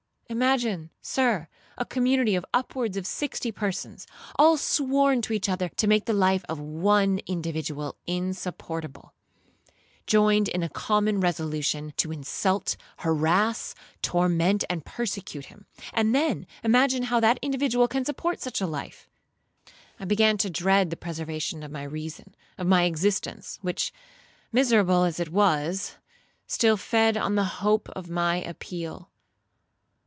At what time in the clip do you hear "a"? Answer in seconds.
1.77-1.83, 10.63-10.69, 18.61-18.65